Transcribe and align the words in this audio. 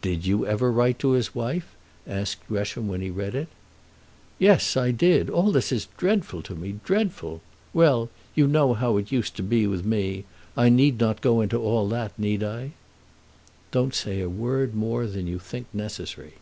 "Did 0.00 0.24
you 0.24 0.46
ever 0.46 0.72
write 0.72 0.98
to 1.00 1.10
his 1.10 1.34
wife?" 1.34 1.74
asked 2.06 2.38
Gresham, 2.48 2.88
when 2.88 3.02
he 3.02 3.10
read 3.10 3.34
it. 3.34 3.48
"Yes; 4.38 4.78
I 4.78 4.92
did. 4.92 5.28
All 5.28 5.52
this 5.52 5.70
is 5.72 5.88
dreadful 5.98 6.40
to 6.44 6.54
me; 6.54 6.76
dreadful. 6.84 7.42
Well; 7.74 8.08
you 8.34 8.46
know 8.46 8.72
how 8.72 8.96
it 8.96 9.12
used 9.12 9.36
to 9.36 9.42
be 9.42 9.66
with 9.66 9.84
me. 9.84 10.24
I 10.56 10.70
need 10.70 10.98
not 10.98 11.20
go 11.20 11.42
into 11.42 11.60
all 11.60 11.86
that; 11.90 12.18
need 12.18 12.42
I?" 12.42 12.70
"Don't 13.70 13.94
say 13.94 14.22
a 14.22 14.30
word 14.30 14.74
more 14.74 15.06
than 15.06 15.26
you 15.26 15.38
think 15.38 15.66
necessary." 15.74 16.36